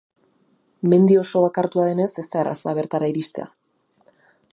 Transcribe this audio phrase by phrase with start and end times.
[0.93, 3.47] Mendi oso bakartua denez ez da erraza bertara iristea.